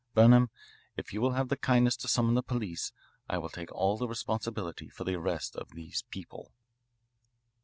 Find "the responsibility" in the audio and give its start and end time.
3.99-4.89